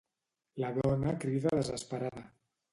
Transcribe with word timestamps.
La 0.63 0.71
dona 0.77 1.13
crida 1.25 1.55
desesperada. 1.61 2.27